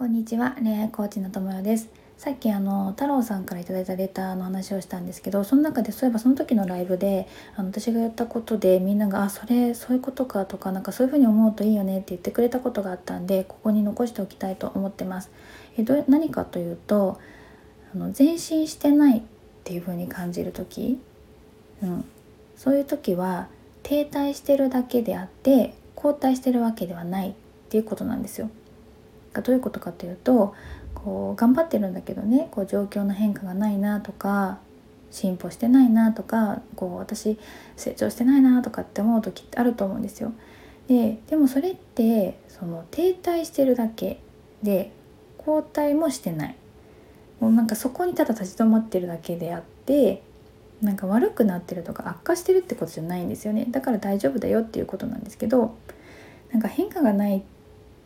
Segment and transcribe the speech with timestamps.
[0.00, 15.30] こんにちは恋愛コーチの友よですさっきあの太郎さんから頂いたレターの話をしたんですけどその中でそういえばその時のライブであの私が言ったことでみんなが「あそれそういうことか」とかなんかそういうふうに思うといいよねって言ってくれたことがあったんでここに残しておきたいと思ってます。
[15.76, 17.18] えど何かというと
[17.94, 19.22] あの前進してないっ
[19.64, 20.98] ていうふうに感じる時、
[21.82, 22.06] うん、
[22.56, 23.48] そういう時は
[23.82, 27.34] 停滞してるだけであって後退してるわけではないっ
[27.68, 28.48] ていうことなんですよ。
[29.32, 30.54] がどういうことかというと
[30.94, 34.58] こう頑張ってるんだけどねこう状況の変化がないなとか
[35.10, 37.38] 進歩してないなとかこう私
[37.76, 40.32] 成長してないなとかって思う時ってあると思うんですよ。
[40.88, 44.20] ででもそれってその停滞してるだけ
[44.62, 44.92] で
[45.38, 46.56] 後退もしてない
[47.38, 50.22] もうなんかそこにただ立ち止まってるだけであって
[50.82, 55.76] なんか悪くなってるとか悪化してるってことじゃないんですよねだから大丈夫だよっていうことなんですけど
[56.52, 57.42] なんか変化がないっ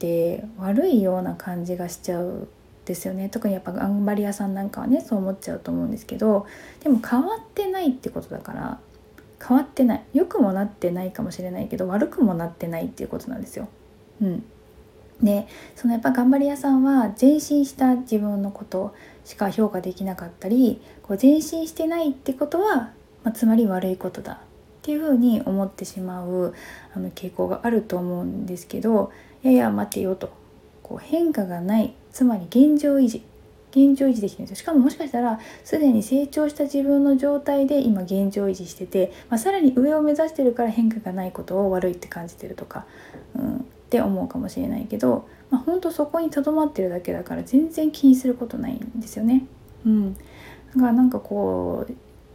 [0.05, 2.49] て悪いような感じがしちゃうん
[2.85, 3.31] ですよね。
[3.31, 6.47] 特にやっぱ頑張り屋さんなんかはねそう思っちゃうと思うんですけど
[6.83, 8.79] でも変わってないってことだから
[9.47, 10.03] 変わってない。
[10.13, 13.69] 良くもなってないかもしれないけど悪くもなってないっていうことなんですよ。
[14.21, 14.45] うん、
[15.23, 22.91] でそのやっぱ頑張り屋さんは前進した自分のことしか評価できなかったりこう前進してないってことは、
[23.23, 24.41] まあ、つまり悪いことだ。
[24.85, 26.53] っていうふうに思ってしまう
[26.95, 29.11] あの傾向があると思うんですけど
[29.43, 30.31] いやいや待てよと。
[30.83, 31.95] こう変化がない。
[32.13, 33.23] つまり現状維持。
[33.71, 34.63] 現状維持できてるんですよ。
[34.63, 42.85] しかももしかしたらすでに成長した自分の状態で今現状維持してて、まあ、さらに上を目指してるから変化がないことを悪いって感じてるとか、
[43.35, 49.47] うん、って思うかもしれないけど、まあ、ほんとそこにとどまってるだけだから全然気にすることないんですよね。
[49.87, 50.21] うん、だ
[50.79, 51.87] からなんかこ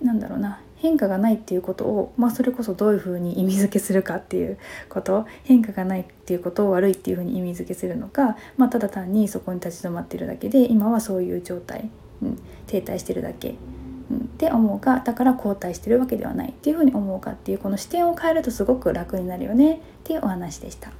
[0.02, 0.62] うなんだろうな。
[0.80, 4.58] 変化がないっていうことを、まあ、それこそどういうふうに意味付けするかっていう
[4.90, 11.90] こと変化がないっていうことを悪いっていうふうに意味付けするのか、まあ、ただ単にそこに立ち止まってるだけで今はそういう状態、
[12.22, 13.56] うん、停滞してるだけ、
[14.10, 20.92] うん、って思うかだから後退してるわけではないっていうふうに思うかっていうこの視点を変えるとすごく楽になるよねっていうお話でした。